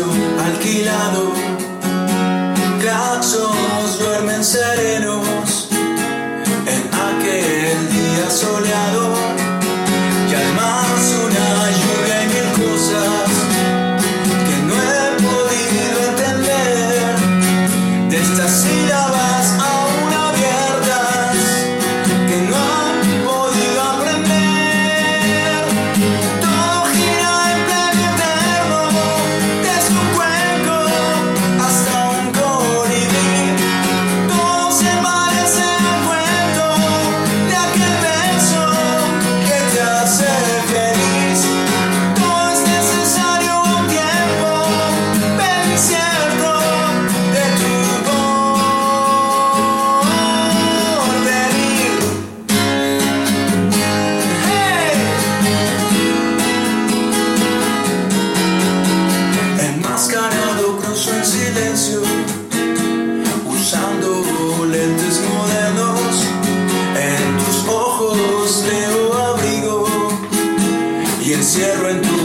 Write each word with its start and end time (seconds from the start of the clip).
alquilado. 0.00 1.32
Claxons 2.80 3.98
duermen 3.98 4.42
serenos 4.42 5.68
en 6.66 6.82
aquel 7.08 7.78
día 7.90 8.30
soleado. 8.30 9.11
encierro 71.42 71.88
en 71.88 72.00
tu 72.00 72.21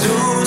stood 0.00 0.39